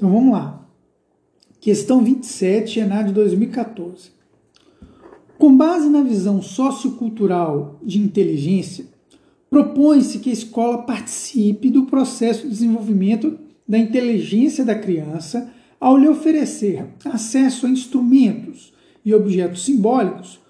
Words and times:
Então 0.00 0.10
vamos 0.10 0.32
lá. 0.32 0.66
Questão 1.60 2.02
27, 2.02 2.80
ENAD 2.80 3.08
de 3.08 3.12
2014. 3.12 4.12
Com 5.36 5.54
base 5.54 5.90
na 5.90 6.02
visão 6.02 6.40
sociocultural 6.40 7.78
de 7.82 7.98
inteligência, 7.98 8.86
propõe-se 9.50 10.20
que 10.20 10.30
a 10.30 10.32
escola 10.32 10.84
participe 10.84 11.68
do 11.68 11.84
processo 11.84 12.44
de 12.44 12.48
desenvolvimento 12.48 13.38
da 13.68 13.76
inteligência 13.76 14.64
da 14.64 14.74
criança 14.74 15.52
ao 15.78 15.98
lhe 15.98 16.08
oferecer 16.08 16.86
acesso 17.04 17.66
a 17.66 17.68
instrumentos 17.68 18.72
e 19.04 19.12
objetos 19.12 19.66
simbólicos, 19.66 20.40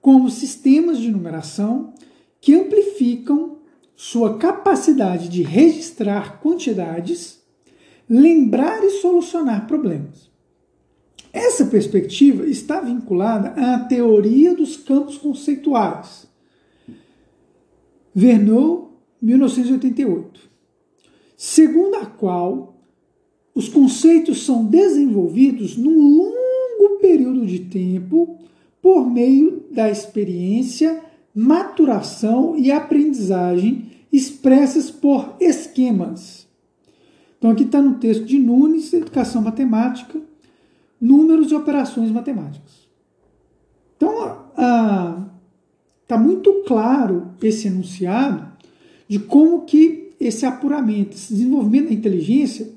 como 0.00 0.30
sistemas 0.30 1.00
de 1.00 1.10
numeração, 1.10 1.94
que 2.40 2.54
amplificam 2.54 3.56
sua 3.96 4.38
capacidade 4.38 5.28
de 5.28 5.42
registrar 5.42 6.40
quantidades, 6.40 7.39
lembrar 8.10 8.82
e 8.82 8.90
solucionar 8.90 9.68
problemas. 9.68 10.28
Essa 11.32 11.64
perspectiva 11.66 12.44
está 12.44 12.80
vinculada 12.80 13.50
à 13.50 13.78
teoria 13.84 14.52
dos 14.52 14.76
campos 14.76 15.16
conceituais. 15.16 16.26
Verneau, 18.12 19.00
1988. 19.22 20.40
Segundo 21.36 21.94
a 21.94 22.06
qual 22.06 22.82
os 23.54 23.68
conceitos 23.68 24.44
são 24.44 24.64
desenvolvidos 24.64 25.76
num 25.76 26.16
longo 26.16 26.98
período 27.00 27.46
de 27.46 27.60
tempo 27.60 28.38
por 28.82 29.08
meio 29.08 29.64
da 29.70 29.88
experiência, 29.88 31.00
maturação 31.32 32.56
e 32.56 32.72
aprendizagem 32.72 33.86
expressas 34.12 34.90
por 34.90 35.36
esquemas. 35.38 36.39
Então, 37.40 37.52
aqui 37.52 37.62
está 37.62 37.80
no 37.80 37.94
texto 37.94 38.26
de 38.26 38.38
Nunes, 38.38 38.92
Educação 38.92 39.40
Matemática, 39.40 40.20
números 41.00 41.50
e 41.50 41.54
operações 41.54 42.10
matemáticas. 42.10 42.86
Então, 43.96 44.44
está 46.02 46.18
muito 46.18 46.62
claro 46.66 47.28
esse 47.42 47.66
enunciado 47.66 48.46
de 49.08 49.18
como 49.18 49.62
que 49.62 50.10
esse 50.20 50.44
apuramento, 50.44 51.16
esse 51.16 51.32
desenvolvimento 51.32 51.88
da 51.88 51.94
inteligência, 51.94 52.70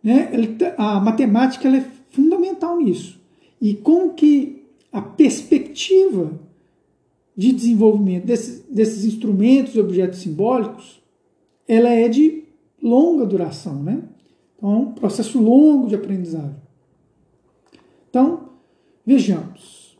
né, 0.00 0.30
tá, 0.56 0.74
a 0.78 1.00
matemática 1.00 1.66
ela 1.66 1.78
é 1.78 1.90
fundamental 2.10 2.80
nisso. 2.80 3.20
E 3.60 3.74
como 3.74 4.14
que 4.14 4.62
a 4.92 5.02
perspectiva 5.02 6.38
de 7.36 7.52
desenvolvimento 7.52 8.26
desses, 8.26 8.60
desses 8.70 9.04
instrumentos 9.04 9.74
e 9.74 9.80
objetos 9.80 10.20
simbólicos, 10.20 11.02
ela 11.66 11.88
é 11.88 12.08
de 12.08 12.44
longa 12.82 13.26
duração, 13.26 13.82
né? 13.82 14.02
Então, 14.56 14.72
é 14.72 14.76
um 14.76 14.92
processo 14.92 15.40
longo 15.40 15.88
de 15.88 15.94
aprendizagem. 15.94 16.56
Então, 18.10 18.48
vejamos. 19.06 19.96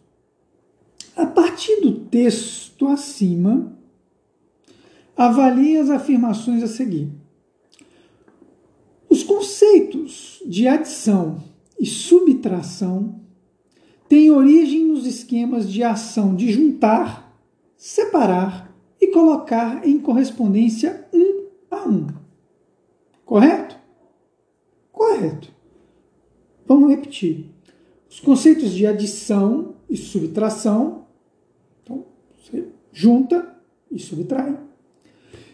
A 1.16 1.26
partir 1.26 1.80
do 1.80 2.00
texto 2.06 2.86
acima, 2.86 3.76
avalie 5.16 5.76
as 5.76 5.90
afirmações 5.90 6.62
a 6.62 6.66
seguir. 6.66 7.10
Os 9.08 9.22
conceitos 9.22 10.42
de 10.46 10.68
adição 10.68 11.42
e 11.78 11.86
subtração 11.86 13.20
têm 14.08 14.30
origem 14.30 14.86
nos 14.86 15.06
esquemas 15.06 15.70
de 15.70 15.82
ação 15.82 16.34
de 16.34 16.52
juntar, 16.52 17.36
separar 17.76 18.74
e 19.00 19.08
colocar 19.08 19.86
em 19.86 19.98
correspondência 19.98 21.06
um 21.12 21.46
a 21.70 21.88
um. 21.88 22.27
Correto? 23.28 23.76
Correto. 24.90 25.52
Vamos 26.66 26.88
repetir. 26.88 27.44
Os 28.08 28.20
conceitos 28.20 28.72
de 28.72 28.86
adição 28.86 29.74
e 29.86 29.98
subtração, 29.98 31.04
então, 31.82 32.06
você 32.34 32.68
junta 32.90 33.54
e 33.90 33.98
subtrai, 33.98 34.58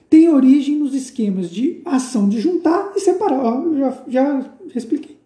tem 0.08 0.28
origem 0.28 0.76
nos 0.76 0.94
esquemas 0.94 1.50
de 1.50 1.82
ação 1.84 2.28
de 2.28 2.40
juntar 2.40 2.92
e 2.94 3.00
separar. 3.00 3.60
Já, 3.76 4.04
já 4.06 4.52
expliquei. 4.76 5.18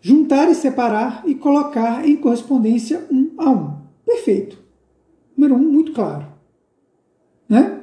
Juntar 0.00 0.50
e 0.50 0.54
separar 0.54 1.28
e 1.28 1.34
colocar 1.34 2.08
em 2.08 2.16
correspondência 2.16 3.06
um 3.10 3.30
a 3.36 3.50
um. 3.50 3.76
Perfeito. 4.06 4.58
Número 5.36 5.54
um, 5.54 5.70
muito 5.70 5.92
claro. 5.92 6.26
Né? 7.46 7.77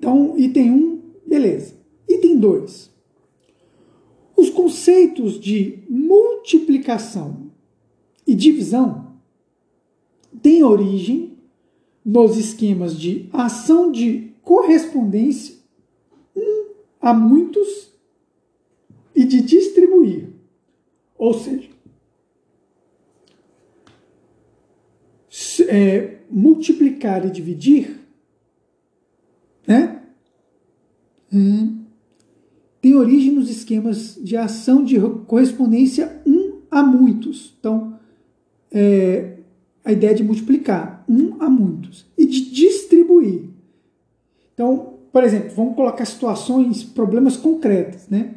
Então, 0.00 0.34
item 0.38 0.70
1, 0.70 0.76
um, 0.76 1.02
beleza. 1.26 1.74
Item 2.08 2.38
2. 2.38 2.90
Os 4.34 4.48
conceitos 4.48 5.38
de 5.38 5.84
multiplicação 5.90 7.50
e 8.26 8.34
divisão 8.34 9.12
têm 10.40 10.62
origem 10.62 11.36
nos 12.02 12.38
esquemas 12.38 12.98
de 12.98 13.28
ação 13.30 13.92
de 13.92 14.32
correspondência 14.40 15.56
um 16.34 16.68
a 16.98 17.12
muitos 17.12 17.92
e 19.14 19.22
de 19.26 19.42
distribuir. 19.42 20.30
Ou 21.18 21.34
seja, 21.34 21.68
é, 25.68 26.20
multiplicar 26.30 27.26
e 27.26 27.30
dividir, 27.30 27.99
né? 29.66 30.02
Hum 31.32 31.80
tem 32.80 32.94
origem 32.94 33.32
nos 33.32 33.50
esquemas 33.50 34.18
de 34.22 34.36
ação 34.36 34.82
de 34.82 34.98
correspondência 35.26 36.20
um 36.26 36.60
a 36.70 36.82
muitos. 36.82 37.54
Então, 37.58 37.94
é, 38.72 39.36
a 39.84 39.92
ideia 39.92 40.14
de 40.14 40.24
multiplicar 40.24 41.04
um 41.08 41.36
a 41.40 41.50
muitos 41.50 42.06
e 42.16 42.24
de 42.24 42.50
distribuir. 42.50 43.42
Então, 44.54 44.94
por 45.12 45.24
exemplo, 45.24 45.50
vamos 45.54 45.74
colocar 45.74 46.04
situações, 46.04 46.82
problemas 46.82 47.36
concretos, 47.36 48.08
né? 48.08 48.36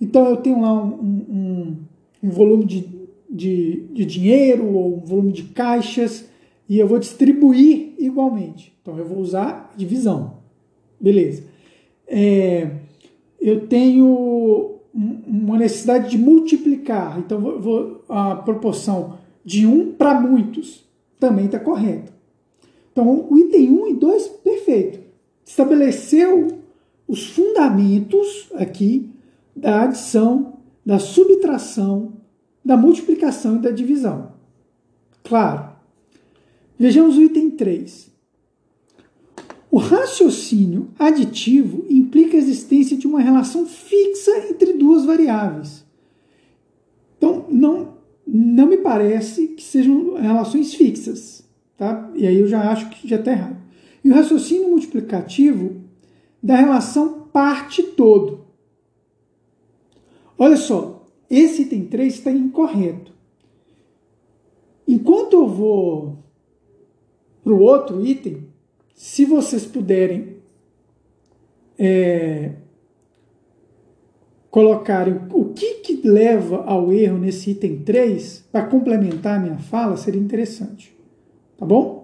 Então, 0.00 0.26
eu 0.26 0.36
tenho 0.36 0.60
lá 0.60 0.72
um, 0.72 0.88
um, 1.28 1.76
um 2.22 2.30
volume 2.30 2.64
de, 2.64 2.88
de, 3.28 3.84
de 3.92 4.04
dinheiro 4.04 4.66
ou 4.66 4.96
um 4.96 5.00
volume 5.00 5.32
de 5.32 5.44
caixas 5.44 6.24
e 6.68 6.78
eu 6.78 6.86
vou 6.86 6.98
distribuir 6.98 7.94
igualmente. 7.98 8.72
Então, 8.80 8.98
eu 8.98 9.04
vou 9.04 9.18
usar 9.18 9.72
divisão. 9.76 10.41
Beleza. 11.02 11.42
É, 12.06 12.70
eu 13.40 13.66
tenho 13.66 14.76
uma 14.94 15.58
necessidade 15.58 16.10
de 16.10 16.18
multiplicar, 16.18 17.18
então 17.18 17.40
vou, 17.40 18.04
a 18.08 18.36
proporção 18.36 19.18
de 19.44 19.66
um 19.66 19.92
para 19.92 20.20
muitos 20.20 20.84
também 21.18 21.46
está 21.46 21.58
correta. 21.58 22.12
Então, 22.92 23.26
o 23.28 23.38
item 23.38 23.72
1 23.72 23.88
e 23.88 23.94
2, 23.94 24.28
perfeito. 24.44 25.00
Estabeleceu 25.44 26.48
os 27.08 27.26
fundamentos 27.30 28.48
aqui 28.54 29.10
da 29.56 29.82
adição, 29.82 30.58
da 30.84 30.98
subtração, 30.98 32.12
da 32.64 32.76
multiplicação 32.76 33.56
e 33.56 33.60
da 33.60 33.70
divisão. 33.70 34.32
Claro. 35.24 35.72
Vejamos 36.78 37.16
o 37.16 37.22
item 37.22 37.50
3. 37.50 38.11
O 39.72 39.78
raciocínio 39.78 40.90
aditivo 40.98 41.86
implica 41.88 42.36
a 42.36 42.38
existência 42.38 42.94
de 42.94 43.06
uma 43.06 43.22
relação 43.22 43.64
fixa 43.64 44.30
entre 44.50 44.74
duas 44.74 45.06
variáveis. 45.06 45.82
Então, 47.16 47.46
não, 47.48 47.94
não 48.26 48.66
me 48.66 48.76
parece 48.76 49.48
que 49.48 49.62
sejam 49.62 50.16
relações 50.16 50.74
fixas. 50.74 51.48
Tá? 51.74 52.12
E 52.14 52.26
aí 52.26 52.38
eu 52.38 52.46
já 52.46 52.70
acho 52.70 52.90
que 52.90 53.08
já 53.08 53.16
está 53.16 53.32
errado. 53.32 53.56
E 54.04 54.10
o 54.10 54.14
raciocínio 54.14 54.68
multiplicativo 54.68 55.80
da 56.42 56.56
relação 56.56 57.28
parte-todo. 57.32 58.44
Olha 60.36 60.58
só, 60.58 61.08
esse 61.30 61.62
item 61.62 61.86
3 61.86 62.12
está 62.12 62.30
incorreto. 62.30 63.10
Enquanto 64.86 65.32
eu 65.32 65.48
vou 65.48 66.18
para 67.42 67.54
o 67.54 67.60
outro 67.62 68.04
item, 68.04 68.51
se 68.94 69.24
vocês 69.24 69.64
puderem 69.64 70.36
é, 71.78 72.52
colocarem 74.50 75.18
o 75.32 75.46
que, 75.46 75.76
que 75.76 76.06
leva 76.06 76.64
ao 76.64 76.92
erro 76.92 77.18
nesse 77.18 77.50
item 77.52 77.78
3, 77.78 78.48
para 78.52 78.66
complementar 78.66 79.38
a 79.38 79.42
minha 79.42 79.58
fala, 79.58 79.96
seria 79.96 80.20
interessante. 80.20 80.94
Tá 81.56 81.64
bom? 81.64 82.02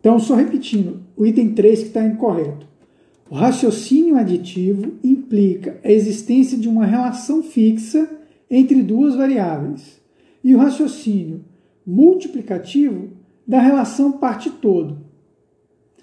Então, 0.00 0.18
só 0.18 0.34
repetindo, 0.34 1.00
o 1.16 1.26
item 1.26 1.54
3 1.54 1.80
que 1.80 1.86
está 1.88 2.04
incorreto. 2.04 2.66
O 3.30 3.34
raciocínio 3.34 4.16
aditivo 4.16 4.94
implica 5.04 5.78
a 5.84 5.90
existência 5.92 6.56
de 6.56 6.68
uma 6.68 6.86
relação 6.86 7.42
fixa 7.42 8.08
entre 8.50 8.82
duas 8.82 9.14
variáveis. 9.14 10.00
E 10.42 10.54
o 10.54 10.58
raciocínio 10.58 11.44
multiplicativo 11.86 13.10
da 13.48 13.58
relação 13.58 14.12
parte 14.12 14.50
todo. 14.50 14.98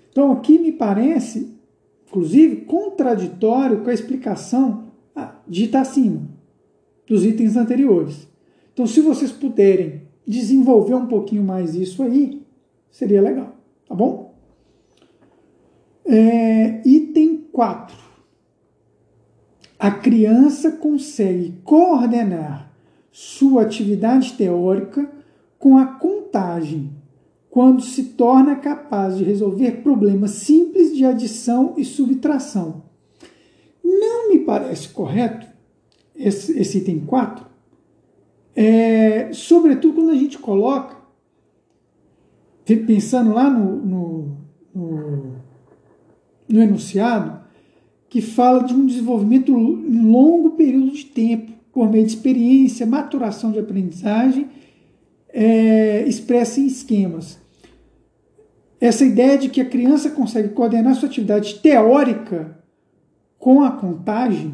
Então 0.10 0.32
aqui 0.32 0.58
me 0.58 0.72
parece 0.72 1.56
inclusive, 2.16 2.62
contraditório 2.62 3.82
com 3.82 3.90
a 3.90 3.94
explicação 3.94 4.86
ah, 5.14 5.36
dita 5.46 5.82
acima, 5.82 6.22
dos 7.06 7.26
itens 7.26 7.58
anteriores. 7.58 8.26
Então, 8.74 8.88
se 8.88 9.02
vocês 9.02 9.34
puderem 9.34 10.04
desenvolver 10.26 10.96
um 10.96 11.08
pouquinho 11.08 11.44
mais 11.44 11.76
isso 11.76 12.02
aí, 12.02 12.42
seria 12.90 13.22
legal, 13.22 13.54
tá 13.86 13.94
bom? 13.94 14.34
É, 16.06 16.82
item 16.88 17.48
4. 17.52 17.98
A 19.78 19.92
criança 19.92 20.72
consegue 20.72 21.60
coordenar 21.66 22.72
sua 23.12 23.64
atividade 23.64 24.34
teórica 24.34 25.12
com 25.60 25.78
a 25.78 25.86
contagem, 25.86 26.92
quando 27.56 27.82
se 27.82 28.04
torna 28.04 28.58
capaz 28.58 29.18
de 29.18 29.24
resolver 29.24 29.82
problemas 29.82 30.32
simples 30.32 30.94
de 30.94 31.06
adição 31.06 31.74
e 31.78 31.86
subtração. 31.86 32.84
Não 33.82 34.30
me 34.30 34.40
parece 34.40 34.90
correto 34.90 35.48
esse, 36.14 36.52
esse 36.60 36.80
item 36.80 37.06
4, 37.06 37.46
é, 38.54 39.32
sobretudo 39.32 39.94
quando 39.94 40.10
a 40.10 40.16
gente 40.16 40.38
coloca, 40.38 40.98
pensando 42.66 43.32
lá 43.32 43.50
no, 43.50 43.78
no, 43.78 44.38
no, 44.76 45.36
no 46.50 46.62
enunciado, 46.62 47.40
que 48.10 48.20
fala 48.20 48.66
de 48.66 48.74
um 48.74 48.86
desenvolvimento 48.86 49.54
em 49.54 50.12
longo 50.12 50.58
período 50.58 50.92
de 50.92 51.06
tempo, 51.06 51.54
por 51.72 51.90
meio 51.90 52.06
de 52.06 52.12
experiência, 52.12 52.86
maturação 52.86 53.54
de 53.54 53.60
aprendizagem, 53.60 54.50
é, 55.30 56.06
expressa 56.06 56.60
em 56.60 56.68
esquemas. 56.68 57.45
Essa 58.80 59.06
ideia 59.06 59.38
de 59.38 59.50
que 59.50 59.62
a 59.62 59.70
criança 59.70 60.10
consegue 60.10 60.50
coordenar 60.50 60.96
sua 60.96 61.08
atividade 61.08 61.60
teórica 61.60 62.58
com 63.38 63.64
a 63.64 63.72
contagem, 63.72 64.54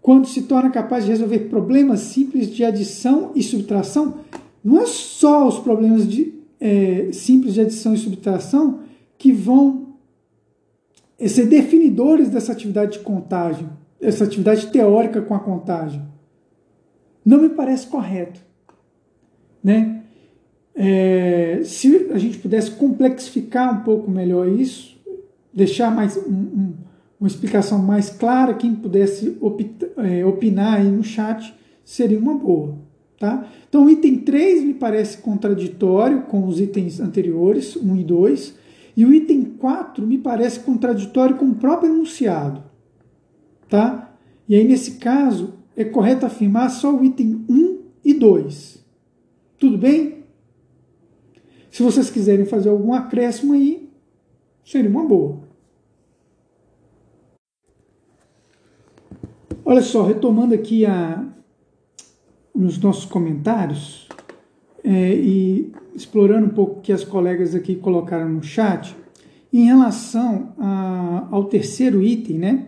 quando 0.00 0.26
se 0.26 0.42
torna 0.42 0.70
capaz 0.70 1.04
de 1.04 1.10
resolver 1.10 1.40
problemas 1.50 2.00
simples 2.00 2.48
de 2.48 2.64
adição 2.64 3.32
e 3.34 3.42
subtração, 3.42 4.20
não 4.64 4.80
é 4.80 4.86
só 4.86 5.46
os 5.46 5.58
problemas 5.58 6.08
de, 6.08 6.34
é, 6.60 7.10
simples 7.12 7.54
de 7.54 7.60
adição 7.60 7.94
e 7.94 7.98
subtração 7.98 8.80
que 9.16 9.32
vão 9.32 9.88
ser 11.26 11.46
definidores 11.46 12.30
dessa 12.30 12.52
atividade 12.52 12.92
de 12.92 12.98
contagem, 13.00 13.68
essa 14.00 14.24
atividade 14.24 14.68
teórica 14.68 15.20
com 15.20 15.34
a 15.34 15.40
contagem. 15.40 16.02
Não 17.24 17.42
me 17.42 17.48
parece 17.50 17.86
correto. 17.86 18.40
Né? 19.62 20.04
É, 20.80 21.60
se 21.64 22.08
a 22.12 22.18
gente 22.18 22.38
pudesse 22.38 22.70
complexificar 22.70 23.80
um 23.80 23.82
pouco 23.82 24.08
melhor 24.08 24.48
isso, 24.48 24.96
deixar 25.52 25.90
mais 25.90 26.16
um, 26.16 26.30
um, 26.30 26.74
uma 27.18 27.26
explicação 27.26 27.80
mais 27.80 28.10
clara, 28.10 28.54
quem 28.54 28.76
pudesse 28.76 29.36
é, 29.96 30.24
opinar 30.24 30.78
aí 30.78 30.88
no 30.88 31.02
chat, 31.02 31.52
seria 31.84 32.16
uma 32.16 32.34
boa. 32.34 32.78
Tá? 33.18 33.48
Então, 33.68 33.86
o 33.86 33.90
item 33.90 34.18
3 34.18 34.62
me 34.62 34.74
parece 34.74 35.18
contraditório 35.18 36.22
com 36.22 36.46
os 36.46 36.60
itens 36.60 37.00
anteriores, 37.00 37.74
1 37.74 37.96
e 37.96 38.04
2, 38.04 38.54
e 38.96 39.04
o 39.04 39.12
item 39.12 39.42
4 39.58 40.06
me 40.06 40.16
parece 40.16 40.60
contraditório 40.60 41.34
com 41.34 41.46
o 41.46 41.56
próprio 41.56 41.92
enunciado. 41.92 42.62
Tá? 43.68 44.14
E 44.48 44.54
aí, 44.54 44.62
nesse 44.62 44.92
caso, 44.92 45.54
é 45.76 45.84
correto 45.84 46.24
afirmar 46.24 46.70
só 46.70 46.94
o 46.94 47.04
item 47.04 47.44
1 47.48 47.78
e 48.04 48.14
2. 48.14 48.84
Tudo 49.58 49.76
bem? 49.76 50.17
Se 51.78 51.82
vocês 51.84 52.10
quiserem 52.10 52.44
fazer 52.44 52.70
algum 52.70 52.92
acréscimo 52.92 53.52
aí, 53.52 53.88
seria 54.64 54.90
uma 54.90 55.04
boa. 55.04 55.38
Olha 59.64 59.80
só, 59.80 60.02
retomando 60.02 60.54
aqui 60.54 60.84
a, 60.84 61.24
os 62.52 62.80
nossos 62.80 63.04
comentários 63.04 64.08
é, 64.82 65.14
e 65.14 65.70
explorando 65.94 66.48
um 66.48 66.50
pouco 66.50 66.80
o 66.80 66.82
que 66.82 66.92
as 66.92 67.04
colegas 67.04 67.54
aqui 67.54 67.76
colocaram 67.76 68.28
no 68.28 68.42
chat, 68.42 68.96
em 69.52 69.66
relação 69.66 70.52
a, 70.58 71.28
ao 71.30 71.44
terceiro 71.44 72.02
item, 72.02 72.38
né? 72.38 72.66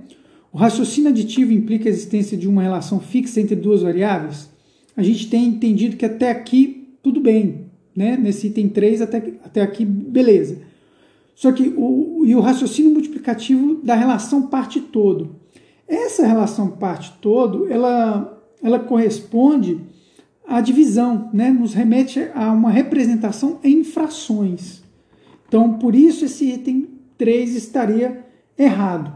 O 0.52 0.56
raciocínio 0.56 1.10
aditivo 1.10 1.50
implica 1.52 1.88
a 1.88 1.90
existência 1.90 2.38
de 2.38 2.46
uma 2.46 2.62
relação 2.62 3.00
fixa 3.00 3.40
entre 3.40 3.56
duas 3.56 3.82
variáveis. 3.82 4.48
A 4.96 5.02
gente 5.02 5.28
tem 5.28 5.46
entendido 5.46 5.96
que 5.96 6.06
até 6.06 6.30
aqui 6.30 6.96
tudo 7.02 7.20
bem, 7.20 7.69
né? 8.00 8.16
Nesse 8.16 8.46
item 8.46 8.70
3 8.70 9.02
até, 9.02 9.18
até 9.44 9.60
aqui, 9.60 9.84
beleza. 9.84 10.62
Só 11.34 11.52
que 11.52 11.74
o, 11.76 12.22
e 12.24 12.34
o 12.34 12.40
raciocínio 12.40 12.90
multiplicativo 12.90 13.74
da 13.82 13.94
relação 13.94 14.46
parte 14.46 14.80
todo. 14.80 15.36
Essa 15.86 16.26
relação 16.26 16.68
parte 16.68 17.12
todo, 17.20 17.70
ela, 17.70 18.42
ela 18.62 18.78
corresponde 18.78 19.82
à 20.48 20.62
divisão, 20.62 21.28
né? 21.30 21.50
Nos 21.50 21.74
remete 21.74 22.26
a 22.34 22.50
uma 22.52 22.70
representação 22.70 23.60
em 23.62 23.84
frações. 23.84 24.82
Então, 25.46 25.74
por 25.74 25.94
isso 25.94 26.24
esse 26.24 26.50
item 26.50 26.88
3 27.18 27.54
estaria 27.54 28.24
errado. 28.56 29.12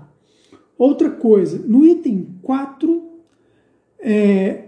Outra 0.77 1.09
coisa, 1.09 1.65
no 1.67 1.87
item 1.87 2.37
4, 2.43 3.03
é, 3.99 4.65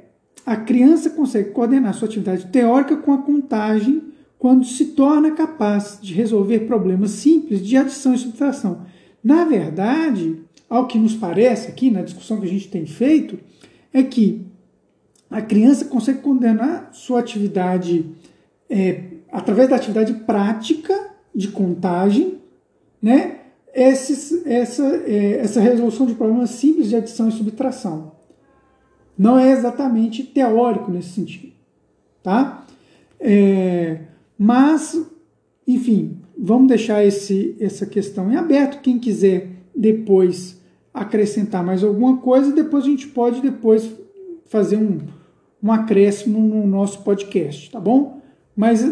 a 0.46 0.54
criança 0.54 1.10
consegue 1.10 1.50
coordenar 1.50 1.92
sua 1.92 2.06
atividade 2.06 2.46
teórica 2.46 2.96
com 2.96 3.12
a 3.12 3.18
contagem 3.18 4.00
quando 4.38 4.64
se 4.64 4.86
torna 4.86 5.32
capaz 5.32 5.98
de 6.00 6.14
resolver 6.14 6.60
problemas 6.60 7.10
simples 7.10 7.66
de 7.66 7.76
adição 7.76 8.14
e 8.14 8.18
subtração. 8.18 8.82
Na 9.24 9.44
verdade, 9.44 10.38
ao 10.70 10.86
que 10.86 10.98
nos 10.98 11.14
parece 11.14 11.68
aqui 11.68 11.90
na 11.90 12.02
discussão 12.02 12.38
que 12.38 12.46
a 12.46 12.50
gente 12.50 12.68
tem 12.68 12.86
feito, 12.86 13.40
é 13.92 14.04
que 14.04 14.46
a 15.28 15.42
criança 15.42 15.86
consegue 15.86 16.20
coordenar 16.20 16.90
sua 16.92 17.18
atividade 17.18 18.08
é, 18.70 19.02
através 19.32 19.68
da 19.68 19.74
atividade 19.74 20.12
prática 20.12 20.94
de 21.34 21.48
contagem, 21.48 22.38
né? 23.02 23.40
Esses, 23.74 24.46
essa, 24.46 24.84
é, 25.06 25.38
essa 25.40 25.60
resolução 25.60 26.06
de 26.06 26.14
problemas 26.14 26.50
simples 26.50 26.88
de 26.88 26.96
adição 26.96 27.28
e 27.28 27.32
subtração 27.32 28.15
não 29.18 29.38
é 29.38 29.50
exatamente 29.50 30.22
teórico 30.22 30.90
nesse 30.90 31.10
sentido, 31.10 31.52
tá? 32.22 32.66
É, 33.18 34.00
mas, 34.38 35.00
enfim, 35.66 36.18
vamos 36.36 36.68
deixar 36.68 37.04
esse, 37.04 37.56
essa 37.58 37.86
questão 37.86 38.30
em 38.30 38.36
aberto. 38.36 38.82
Quem 38.82 38.98
quiser 38.98 39.48
depois 39.74 40.60
acrescentar 40.92 41.64
mais 41.64 41.82
alguma 41.82 42.18
coisa, 42.18 42.52
depois 42.52 42.84
a 42.84 42.88
gente 42.88 43.08
pode 43.08 43.40
depois 43.40 43.90
fazer 44.46 44.76
um, 44.76 44.98
um 45.62 45.72
acréscimo 45.72 46.38
no 46.38 46.66
nosso 46.66 47.02
podcast, 47.02 47.70
tá 47.70 47.80
bom? 47.80 48.20
Mas 48.54 48.86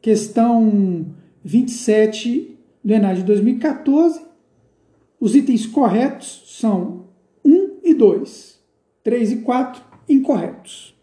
questão 0.00 1.06
27 1.44 2.56
do 2.84 2.92
ENAD 2.92 3.20
de 3.20 3.24
2014, 3.24 4.20
os 5.20 5.34
itens 5.34 5.66
corretos 5.66 6.44
são 6.46 7.06
1 7.44 7.78
e 7.82 7.94
2. 7.94 8.57
3 9.08 9.32
e 9.32 9.36
4 9.36 9.82
incorretos. 10.06 10.94